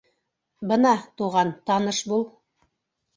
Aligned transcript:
—Бына, 0.69 0.93
туған, 1.21 1.51
таныш 1.67 1.99
бул. 2.13 2.25